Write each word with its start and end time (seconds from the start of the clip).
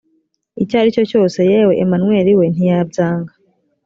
icyo 0.63 0.75
aricyo 0.79 1.03
cyose 1.11 1.39
yewe 1.51 1.73
emanweli 1.83 2.31
we 2.39 2.45
ntiyabyanga 2.53 3.33